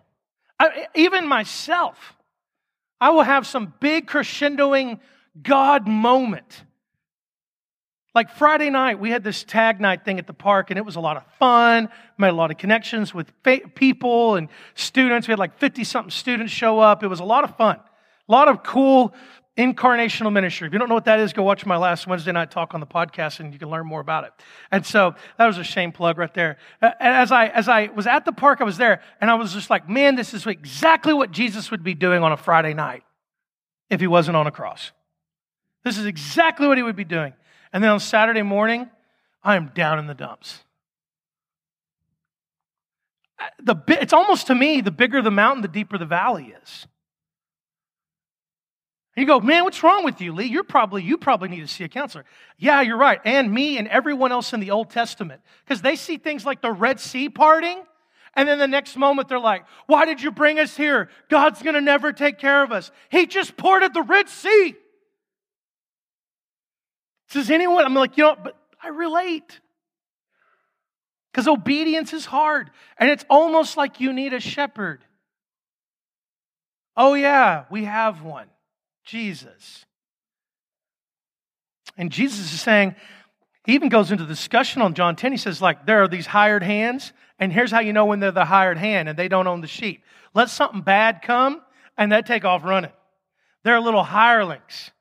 [0.60, 2.16] I, even myself,
[3.02, 5.00] I will have some big crescendoing
[5.42, 6.64] God moment
[8.14, 10.98] like Friday night, we had this tag night thing at the park, and it was
[10.98, 11.88] a lot of fun.
[12.18, 15.28] Made a lot of connections with people and students.
[15.28, 17.04] We had like 50 something students show up.
[17.04, 17.78] It was a lot of fun.
[17.78, 19.14] A lot of cool
[19.58, 20.68] incarnational ministry.
[20.68, 22.80] If you don't know what that is, go watch my last Wednesday night talk on
[22.80, 24.32] the podcast and you can learn more about it.
[24.72, 26.58] And so that was a shame plug right there.
[26.82, 29.70] As I, as I was at the park, I was there and I was just
[29.70, 33.04] like, man, this is exactly what Jesus would be doing on a Friday night
[33.90, 34.92] if he wasn't on a cross.
[35.84, 37.34] This is exactly what he would be doing.
[37.74, 38.90] And then on Saturday morning,
[39.44, 40.60] I am down in the dumps.
[43.60, 46.88] The, it's almost to me, the bigger the mountain, the deeper the valley is.
[49.16, 50.46] You go, man, what's wrong with you, Lee?
[50.46, 52.24] You're probably, you probably need to see a counselor.
[52.58, 53.20] Yeah, you're right.
[53.26, 55.42] And me and everyone else in the Old Testament.
[55.66, 57.82] Because they see things like the Red Sea parting,
[58.36, 61.10] and then the next moment they're like, why did you bring us here?
[61.30, 62.90] God's going to never take care of us.
[63.10, 64.76] He just parted the Red Sea.
[67.32, 67.84] Does anyone?
[67.84, 69.60] I'm like, you know, but I relate.
[71.32, 72.72] Because obedience is hard.
[72.98, 75.04] And it's almost like you need a shepherd.
[76.96, 78.48] Oh, yeah, we have one
[79.04, 79.86] Jesus.
[81.98, 82.96] And Jesus is saying,
[83.66, 85.32] he even goes into discussion on John 10.
[85.32, 88.32] He says, like, there are these hired hands, and here's how you know when they're
[88.32, 90.04] the hired hand and they don't own the sheep.
[90.34, 91.62] Let something bad come,
[91.98, 92.92] and they take off running.
[93.64, 94.92] They're little hirelings.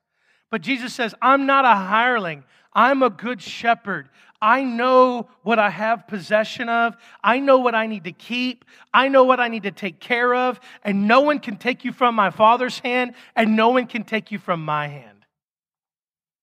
[0.51, 2.43] But Jesus says, I'm not a hireling.
[2.73, 4.09] I'm a good shepherd.
[4.41, 6.95] I know what I have possession of.
[7.23, 8.65] I know what I need to keep.
[8.93, 10.59] I know what I need to take care of.
[10.83, 14.31] And no one can take you from my Father's hand, and no one can take
[14.31, 15.25] you from my hand.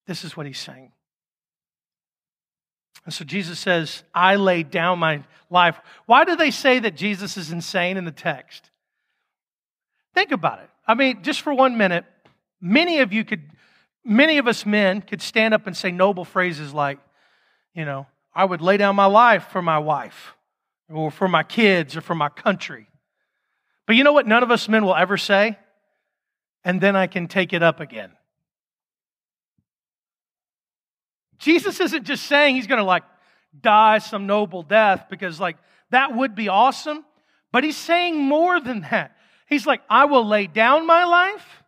[0.07, 0.93] This is what he's saying.
[3.05, 5.81] And so Jesus says, I laid down my life.
[6.07, 8.71] Why do they say that Jesus is insane in the text?
[10.15, 10.71] Think about it.
[10.87, 12.05] I mean, just for one minute,
[12.61, 13.43] many of you could
[14.05, 16.99] many of us men could stand up and say noble phrases like,
[17.75, 20.35] you know, I would lay down my life for my wife
[20.89, 22.89] or for my kids or for my country.
[23.87, 25.59] But you know what none of us men will ever say?
[26.65, 28.13] And then I can take it up again.
[31.39, 33.05] Jesus isn't just saying he's going to like
[33.59, 35.57] die some noble death because like
[35.91, 37.05] that would be awesome,
[37.53, 39.17] but he's saying more than that.
[39.49, 41.63] He's like, I will lay down my life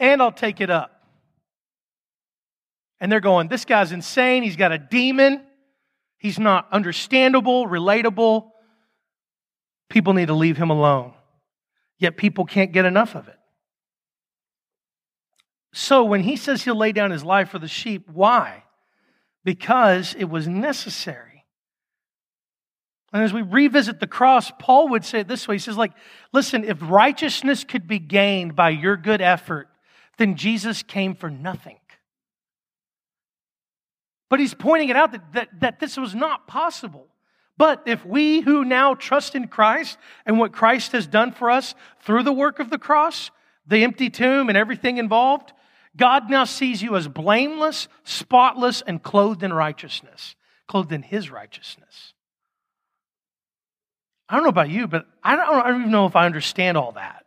[0.00, 0.91] and I'll take it up
[3.02, 4.44] and they're going, This guy's insane.
[4.44, 5.42] He's got a demon.
[6.18, 8.48] He's not understandable, relatable.
[9.90, 11.12] People need to leave him alone.
[11.98, 13.36] Yet people can't get enough of it.
[15.74, 18.62] So when he says he'll lay down his life for the sheep, why?
[19.44, 21.44] Because it was necessary.
[23.12, 25.56] And as we revisit the cross, Paul would say it this way.
[25.56, 25.92] He says, like,
[26.32, 29.68] listen, if righteousness could be gained by your good effort,
[30.18, 31.78] then Jesus came for nothing.
[34.32, 37.06] But he's pointing it out that, that, that this was not possible.
[37.58, 41.74] But if we who now trust in Christ and what Christ has done for us
[42.00, 43.30] through the work of the cross,
[43.66, 45.52] the empty tomb and everything involved,
[45.98, 50.34] God now sees you as blameless, spotless, and clothed in righteousness,
[50.66, 52.14] clothed in his righteousness.
[54.30, 56.78] I don't know about you, but I don't, I don't even know if I understand
[56.78, 57.26] all that.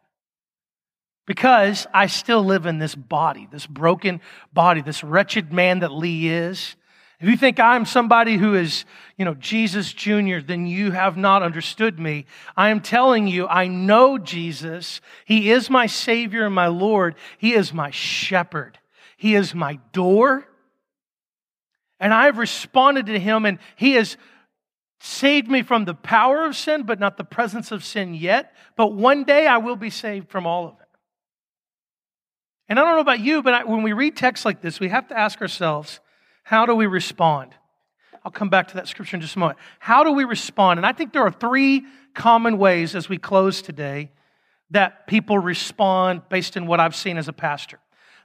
[1.28, 6.30] Because I still live in this body, this broken body, this wretched man that Lee
[6.30, 6.76] is.
[7.19, 8.84] If you think I'm somebody who is,
[9.17, 12.25] you know, Jesus Jr., then you have not understood me.
[12.58, 14.99] I am telling you, I know Jesus.
[15.23, 17.15] He is my Savior and my Lord.
[17.38, 18.80] He is my shepherd.
[19.15, 20.45] He is my door.
[21.99, 24.17] And I have responded to Him, and He has
[24.99, 28.54] saved me from the power of sin, but not the presence of sin yet.
[28.75, 30.88] But one day I will be saved from all of it.
[32.67, 34.89] And I don't know about you, but I, when we read texts like this, we
[34.89, 35.99] have to ask ourselves,
[36.45, 37.55] how do we respond?
[38.23, 39.58] I'll come back to that scripture in just a moment.
[39.79, 40.77] How do we respond?
[40.77, 44.12] And I think there are three common ways as we close today
[44.69, 47.79] that people respond based on what I've seen as a pastor.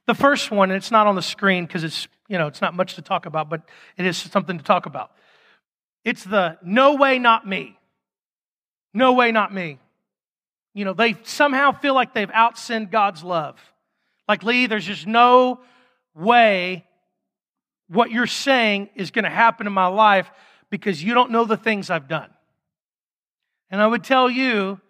[0.06, 2.74] The first one, and it's not on the screen because it's, you know, it's not
[2.74, 3.62] much to talk about, but
[3.96, 5.12] it is something to talk about.
[6.04, 7.78] It's the no way, not me.
[8.92, 9.78] No way, not me.
[10.74, 13.58] You know, they somehow feel like they've outsinned God's love.
[14.28, 15.60] Like, Lee, there's just no
[16.14, 16.84] way
[17.90, 20.30] what you're saying is going to happen in my life
[20.70, 22.30] because you don't know the things I've done.
[23.68, 24.80] And I would tell you,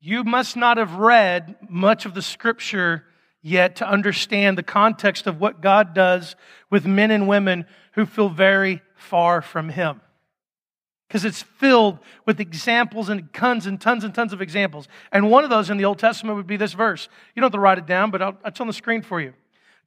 [0.00, 3.04] you must not have read much of the scripture
[3.42, 6.36] yet to understand the context of what God does
[6.70, 10.00] with men and women who feel very far from Him.
[11.08, 14.88] Because it's filled with examples and tons and tons and tons of examples.
[15.10, 17.08] And one of those in the Old Testament would be this verse.
[17.34, 19.34] You don't have to write it down, but I'll, it's on the screen for you.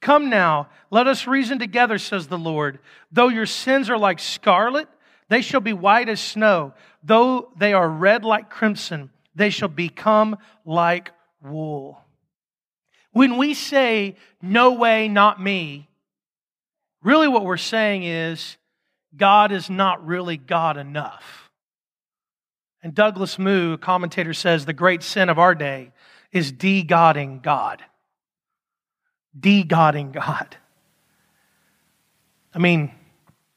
[0.02, 2.80] Come now, let us reason together, says the Lord.
[3.12, 4.88] Though your sins are like scarlet,
[5.28, 6.74] they shall be white as snow.
[7.04, 12.02] Though they are red like crimson, they shall become like wool.
[13.12, 15.90] When we say, no way, not me,
[17.04, 18.58] really what we're saying is,
[19.16, 21.50] God is not really God enough.
[22.82, 25.92] And Douglas Moo, a commentator, says the great sin of our day
[26.32, 27.84] is de-godding God
[29.38, 30.58] de-godding God.
[32.54, 32.92] I mean,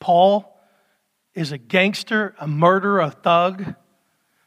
[0.00, 0.60] Paul
[1.34, 3.74] is a gangster, a murderer, a thug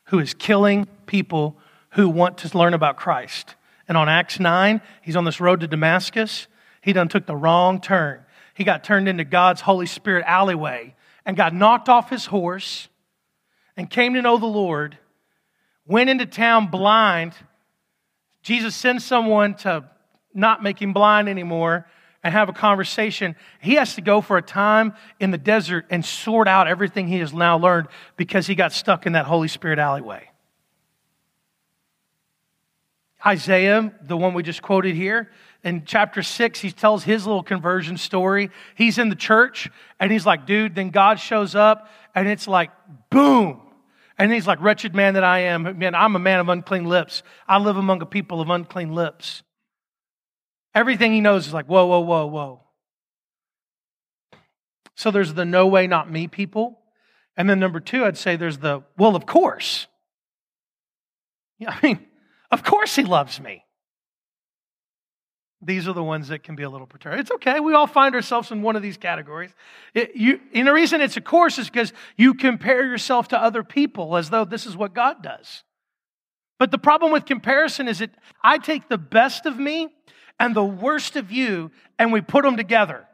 [0.06, 1.58] who is killing people
[1.92, 3.56] who want to learn about Christ.
[3.88, 6.48] And on Acts 9, he's on this road to Damascus.
[6.82, 8.24] He done took the wrong turn.
[8.54, 12.88] He got turned into God's Holy Spirit alleyway and got knocked off his horse
[13.76, 14.98] and came to know the Lord,
[15.86, 17.34] went into town blind.
[18.42, 19.86] Jesus sends someone to
[20.36, 21.88] not make him blind anymore
[22.24, 23.36] and have a conversation.
[23.62, 27.20] He has to go for a time in the desert and sort out everything he
[27.20, 30.30] has now learned because he got stuck in that Holy Spirit alleyway.
[33.26, 35.32] Isaiah, the one we just quoted here,
[35.64, 38.52] in chapter six, he tells his little conversion story.
[38.76, 39.70] He's in the church
[40.00, 42.70] and he's like, dude, then God shows up and it's like,
[43.10, 43.62] boom.
[44.18, 45.78] And he's like, wretched man that I am.
[45.78, 47.24] Man, I'm a man of unclean lips.
[47.48, 49.42] I live among a people of unclean lips.
[50.76, 52.62] Everything he knows is like, whoa, whoa, whoa, whoa.
[54.96, 56.80] So there's the no way, not me people.
[57.38, 59.88] And then number two, I'd say there's the, well, of course.
[61.66, 62.06] I mean,
[62.52, 63.64] of course he loves me.
[65.62, 67.20] These are the ones that can be a little perturbed.
[67.22, 67.60] It's okay.
[67.60, 69.52] We all find ourselves in one of these categories.
[69.94, 73.64] It, you, and the reason it's a course is because you compare yourself to other
[73.64, 75.64] people as though this is what God does.
[76.60, 78.12] But the problem with comparison is that
[78.44, 79.90] I take the best of me
[80.40, 83.06] and the worst of you, and we put them together.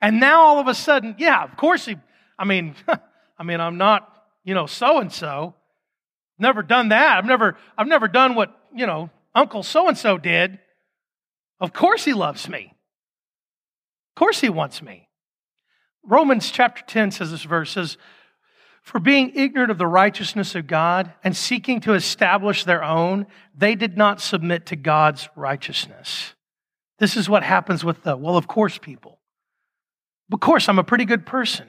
[0.00, 1.96] And now all of a sudden, yeah, of course he,
[2.38, 2.74] I mean,
[3.38, 4.08] I mean, I'm not,
[4.44, 5.54] you know, so and so.
[6.38, 7.18] Never done that.
[7.18, 10.58] I've never, I've never done what, you know, Uncle so and so did.
[11.60, 12.74] Of course he loves me.
[14.10, 15.08] Of course he wants me.
[16.04, 17.96] Romans chapter 10 says this verse says,
[18.82, 23.74] For being ignorant of the righteousness of God and seeking to establish their own, they
[23.74, 26.34] did not submit to God's righteousness.
[27.02, 29.18] This is what happens with the, well, of course, people.
[30.32, 31.66] Of course, I'm a pretty good person.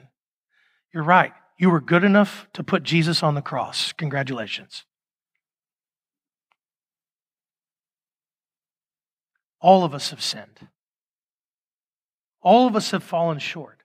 [0.92, 1.32] You're right.
[1.58, 3.92] You were good enough to put Jesus on the cross.
[3.94, 4.84] Congratulations.
[9.60, 10.68] All of us have sinned.
[12.40, 13.80] All of us have fallen short.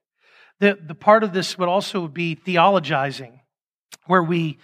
[0.59, 3.39] The, the part of this would also be theologizing,
[4.05, 4.59] where we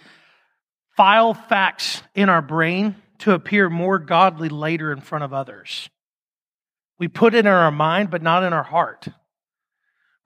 [0.96, 5.90] file facts in our brain to appear more godly later in front of others.
[6.98, 9.08] We put it in our mind, but not in our heart.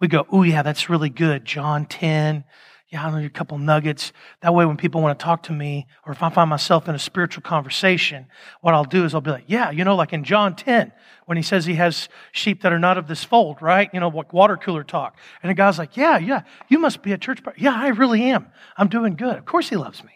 [0.01, 1.45] We go, oh, yeah, that's really good.
[1.45, 2.45] John 10.
[2.89, 4.13] Yeah, I'll need a couple nuggets.
[4.43, 6.95] That way, when people want to talk to me, or if I find myself in
[6.95, 8.27] a spiritual conversation,
[8.63, 10.91] what I'll do is I'll be like, yeah, you know, like in John 10,
[11.27, 13.89] when he says he has sheep that are not of this fold, right?
[13.93, 15.17] You know, like water cooler talk.
[15.43, 17.41] And the guy's like, yeah, yeah, you must be a church.
[17.57, 18.49] Yeah, I really am.
[18.77, 19.37] I'm doing good.
[19.37, 20.11] Of course he loves me.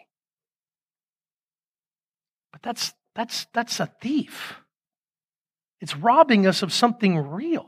[2.51, 4.55] But that's, that's, that's a thief.
[5.81, 7.67] It's robbing us of something real.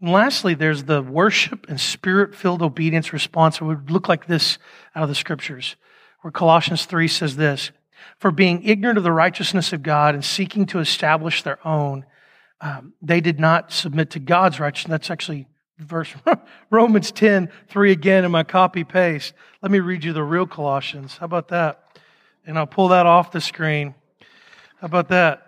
[0.00, 3.60] And lastly, there's the worship and spirit filled obedience response.
[3.60, 4.58] It would look like this
[4.94, 5.76] out of the scriptures,
[6.20, 7.70] where Colossians 3 says this
[8.18, 12.04] For being ignorant of the righteousness of God and seeking to establish their own,
[12.60, 14.90] um, they did not submit to God's righteousness.
[14.90, 15.46] That's actually
[15.78, 16.14] verse
[16.70, 19.34] Romans 10 3 again in my copy paste.
[19.62, 21.16] Let me read you the real Colossians.
[21.16, 21.80] How about that?
[22.46, 23.94] And I'll pull that off the screen.
[24.80, 25.43] How about that?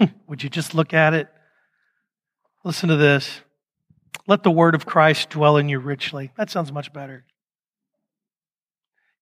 [0.26, 1.28] Would you just look at it?
[2.64, 3.40] Listen to this.
[4.26, 6.30] Let the word of Christ dwell in you richly.
[6.36, 7.24] That sounds much better.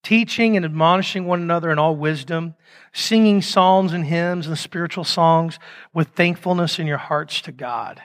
[0.02, 2.54] Teaching and admonishing one another in all wisdom,
[2.92, 5.58] singing psalms and hymns and spiritual songs
[5.92, 8.02] with thankfulness in your hearts to God.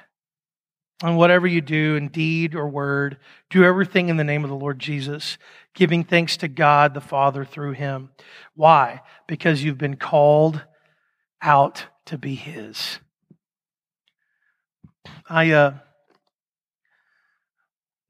[1.03, 3.17] And whatever you do in deed or word,
[3.49, 5.37] do everything in the name of the Lord Jesus,
[5.73, 8.11] giving thanks to God the Father through him.
[8.55, 9.01] Why?
[9.27, 10.63] Because you've been called
[11.41, 12.99] out to be his.
[15.27, 15.73] I, uh,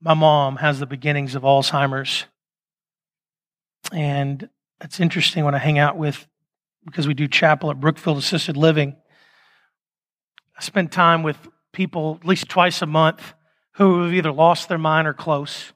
[0.01, 2.25] my mom has the beginnings of Alzheimer's.
[3.91, 4.49] And
[4.81, 6.27] it's interesting when I hang out with,
[6.85, 8.95] because we do chapel at Brookfield Assisted Living.
[10.57, 11.37] I spend time with
[11.71, 13.33] people at least twice a month
[13.75, 15.73] who have either lost their mind or close.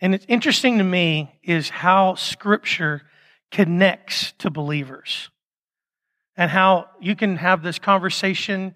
[0.00, 3.02] And it's interesting to me is how scripture
[3.50, 5.30] connects to believers
[6.36, 8.74] and how you can have this conversation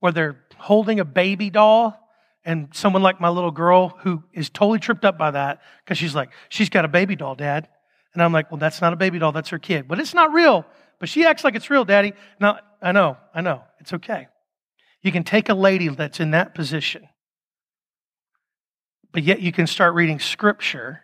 [0.00, 1.98] where they're holding a baby doll
[2.44, 6.14] and someone like my little girl who is totally tripped up by that because she's
[6.14, 7.68] like, she's got a baby doll, dad.
[8.14, 9.86] And I'm like, well, that's not a baby doll, that's her kid.
[9.86, 10.66] But it's not real.
[10.98, 12.14] But she acts like it's real, daddy.
[12.40, 13.62] Now, I know, I know.
[13.80, 14.28] It's okay.
[15.02, 17.08] You can take a lady that's in that position,
[19.12, 21.02] but yet you can start reading scripture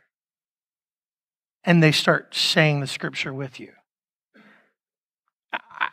[1.65, 3.73] and they start saying the scripture with you.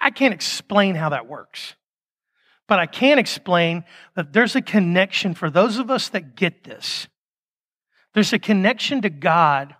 [0.06, 1.76] I can't explain how that works,
[2.68, 3.84] but I can explain
[4.16, 7.10] that there's a connection for those of us that get this.
[8.14, 9.76] There's a connection to God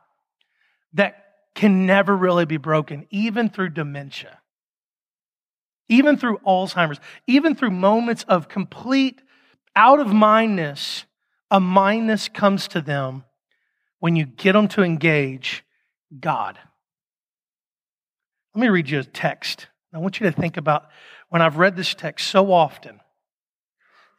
[0.94, 1.24] that
[1.54, 4.40] can never really be broken, even through dementia
[5.88, 9.22] even through Alzheimer's, even through moments of complete
[9.76, 11.06] out of mindness,
[11.52, 13.24] a mindness comes to them
[14.00, 15.64] when you get them to engage
[16.20, 16.58] God.
[18.54, 19.68] Let me read you a text.
[19.96, 20.88] I want you to think about
[21.30, 23.00] when I've read this text so often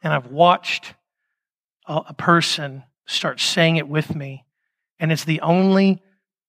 [0.01, 0.93] and I've watched
[1.85, 4.43] a, person start saying it with me,
[4.99, 6.01] and it's the only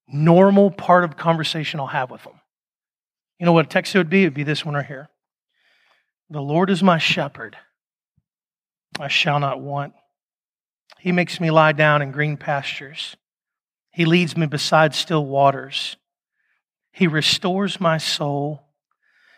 [0.09, 2.41] normal part of conversation I'll have with them.
[3.39, 4.22] You know what a text it would be?
[4.22, 5.09] It would be this one right here.
[6.31, 7.57] The Lord is my shepherd.
[8.99, 9.93] I shall not want.
[10.99, 13.16] He makes me lie down in green pastures.
[13.93, 15.97] He leads me beside still waters.
[16.91, 18.62] He restores my soul.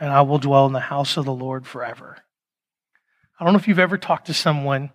[0.00, 2.16] and I will dwell in the house of the Lord forever.
[3.38, 4.90] I don't know if you've ever talked to someone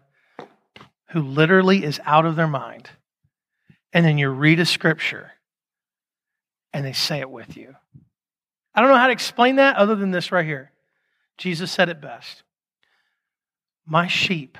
[1.11, 2.89] who literally is out of their mind,
[3.93, 5.31] and then you read a scripture
[6.73, 7.75] and they say it with you.
[8.73, 10.71] I don't know how to explain that other than this right here.
[11.37, 12.43] Jesus said it best
[13.85, 14.57] My sheep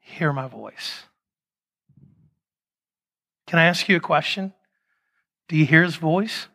[0.00, 1.04] hear my voice.
[3.46, 4.52] Can I ask you a question?
[5.48, 6.48] Do you hear his voice?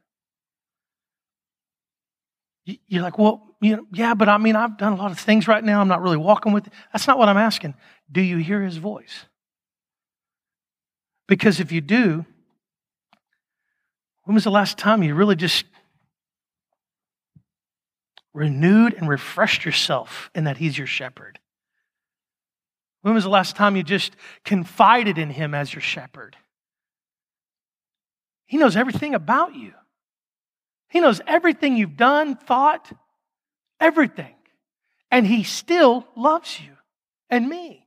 [2.66, 5.48] You're like, well, you know, yeah, but I mean, I've done a lot of things
[5.48, 5.82] right now.
[5.82, 6.68] I'm not really walking with.
[6.68, 6.74] It.
[6.92, 7.76] That's not what I'm asking.
[8.12, 9.26] Do you hear his voice?
[11.28, 12.26] Because if you do,
[14.24, 15.66] when was the last time you really just
[18.34, 21.40] renewed and refreshed yourself in that He's your shepherd?
[23.02, 26.36] When was the last time you just confided in Him as your shepherd?
[28.48, 29.74] He knows everything about you.
[30.96, 32.90] He knows everything you've done, thought,
[33.82, 34.34] everything.
[35.12, 36.72] And He still loves you
[37.30, 37.86] and me.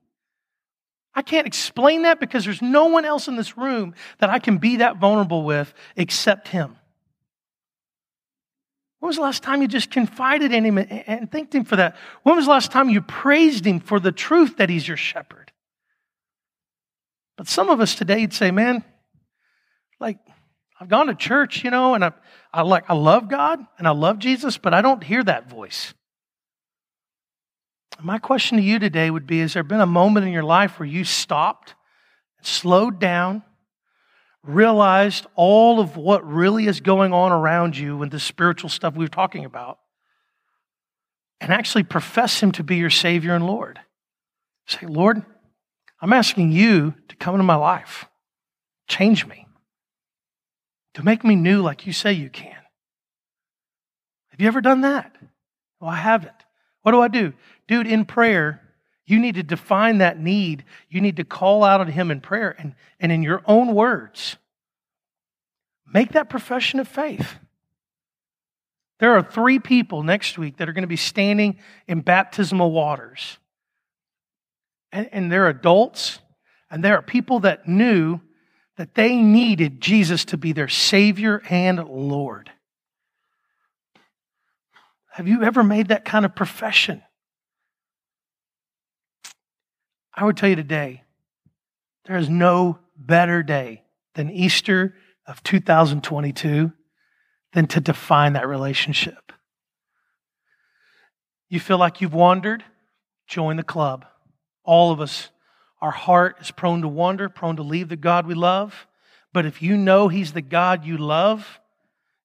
[1.15, 4.59] I can't explain that because there's no one else in this room that I can
[4.59, 6.77] be that vulnerable with except Him.
[9.01, 11.97] When was the last time you just confided in Him and thanked Him for that?
[12.25, 15.51] When was the last time you praised Him for the truth that He's your shepherd?
[17.39, 18.85] But some of us today would say, man,
[19.99, 20.19] like,
[20.81, 22.13] I've gone to church, you know, and I,
[22.53, 25.93] I like I love God and I love Jesus, but I don't hear that voice.
[28.01, 30.79] My question to you today would be Has there been a moment in your life
[30.79, 31.75] where you stopped,
[32.43, 33.43] slowed down,
[34.45, 39.05] realized all of what really is going on around you and the spiritual stuff we
[39.05, 39.79] were talking about,
[41.41, 43.81] and actually profess Him to be your Savior and Lord?
[44.69, 45.25] Say, Lord,
[46.01, 48.07] I'm asking you to come into my life,
[48.87, 49.48] change me,
[50.95, 52.57] to make me new like you say you can.
[54.29, 55.17] Have you ever done that?
[55.81, 56.33] Well, I haven't.
[56.83, 57.33] What do I do?
[57.67, 58.63] Dude, in prayer,
[59.07, 60.65] you need to define that need.
[60.89, 64.37] You need to call out on Him in prayer and, and in your own words.
[65.93, 67.37] Make that profession of faith.
[69.01, 73.39] There are three people next week that are going to be standing in baptismal waters.
[74.93, 76.19] And, and they're adults,
[76.71, 78.21] and there are people that knew
[78.79, 82.51] that they needed Jesus to be their Savior and Lord.
[85.11, 87.03] Have you ever made that kind of profession?
[90.15, 91.03] I would tell you today,
[92.07, 93.83] there is no better day
[94.15, 94.95] than Easter
[95.27, 96.73] of 2022
[97.55, 99.33] than to define that relationship.
[101.49, 102.63] You feel like you've wandered?
[103.27, 104.07] Join the club.
[104.63, 105.31] All of us,
[105.81, 108.87] our heart is prone to wander, prone to leave the God we love.
[109.33, 111.61] But if you know He's the God you love,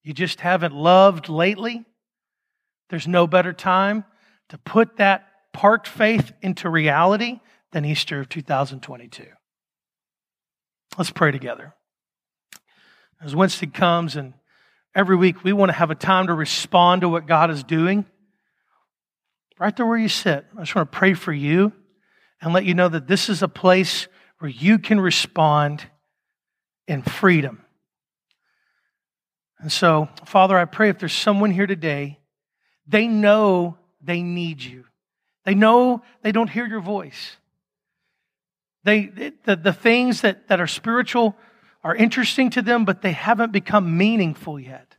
[0.03, 1.85] you just haven't loved lately,
[2.89, 4.05] there's no better time
[4.49, 7.39] to put that parked faith into reality
[7.71, 9.25] than Easter of 2022.
[10.97, 11.73] Let's pray together.
[13.21, 14.33] As Winston comes, and
[14.93, 18.05] every week we want to have a time to respond to what God is doing.
[19.59, 21.71] Right there where you sit, I just want to pray for you
[22.43, 24.07] and let you know that this is a place
[24.39, 25.85] where you can respond
[26.87, 27.63] in freedom.
[29.59, 32.19] And so, Father, I pray if there's someone here today
[32.85, 34.83] they know they need you.
[35.45, 37.37] They know they don't hear your voice.
[38.83, 39.05] They,
[39.45, 41.37] the, the things that, that are spiritual
[41.81, 44.92] are interesting to them, but they haven't become meaningful yet.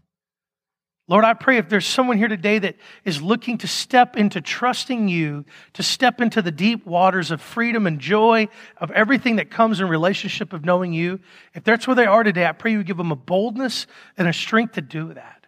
[1.07, 5.09] Lord, I pray if there's someone here today that is looking to step into trusting
[5.09, 5.45] you,
[5.75, 8.49] to step into the deep waters of freedom and joy,
[8.79, 11.21] of everything that comes in relationship of knowing you,
[11.53, 13.87] if that's where they are today, I pray you give them a boldness
[14.17, 15.47] and a strength to do that.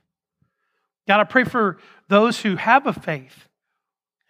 [1.09, 1.78] God, I pray for
[2.09, 3.48] those who have a faith.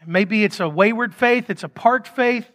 [0.07, 2.49] Maybe it's a wayward faith, it's a parked faith,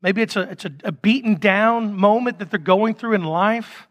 [0.00, 3.85] maybe it's a, it's a, a beaten down moment that they're going through in life.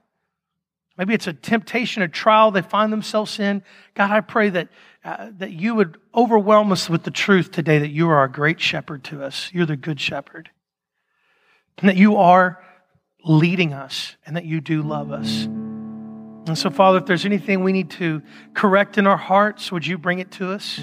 [0.97, 3.63] Maybe it's a temptation, a trial they find themselves in.
[3.95, 4.69] God, I pray that,
[5.03, 8.61] uh, that you would overwhelm us with the truth today that you are our great
[8.61, 9.51] shepherd to us.
[9.53, 10.49] You're the good shepherd.
[11.79, 12.63] And that you are
[13.25, 15.45] leading us and that you do love us.
[16.47, 18.21] And so, Father, if there's anything we need to
[18.53, 20.79] correct in our hearts, would you bring it to us?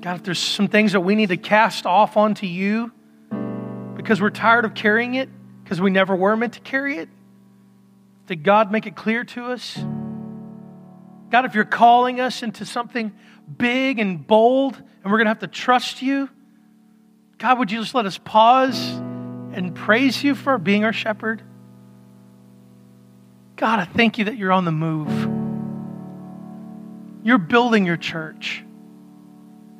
[0.00, 2.92] God, if there's some things that we need to cast off onto you
[3.96, 5.28] because we're tired of carrying it,
[5.64, 7.08] because we never were meant to carry it,
[8.26, 9.76] did God make it clear to us?
[11.30, 13.12] God, if you're calling us into something
[13.56, 16.28] big and bold and we're going to have to trust you,
[17.38, 18.90] God, would you just let us pause
[19.52, 21.42] and praise you for being our shepherd?
[23.56, 25.08] God, I thank you that you're on the move.
[27.24, 28.64] You're building your church.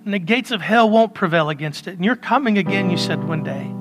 [0.04, 1.94] And the gates of hell won't prevail against it.
[1.94, 3.72] And you're coming again, you said one day.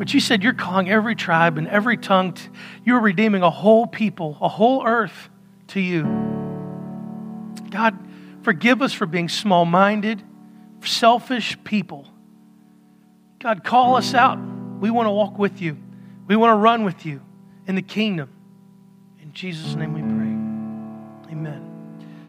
[0.00, 2.32] But you said you're calling every tribe and every tongue.
[2.32, 2.42] To,
[2.86, 5.28] you're redeeming a whole people, a whole earth
[5.68, 6.04] to you.
[7.68, 7.98] God,
[8.40, 10.22] forgive us for being small minded,
[10.82, 12.08] selfish people.
[13.40, 14.38] God, call us out.
[14.80, 15.76] We want to walk with you,
[16.26, 17.20] we want to run with you
[17.66, 18.30] in the kingdom.
[19.20, 21.34] In Jesus' name we pray.
[21.36, 21.69] Amen.